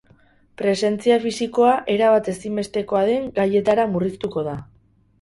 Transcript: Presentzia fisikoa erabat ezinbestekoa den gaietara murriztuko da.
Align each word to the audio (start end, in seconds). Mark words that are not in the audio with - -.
Presentzia 0.61 1.17
fisikoa 1.25 1.75
erabat 1.97 2.31
ezinbestekoa 2.35 3.05
den 3.13 3.31
gaietara 3.39 3.89
murriztuko 3.95 4.51
da. 4.53 4.61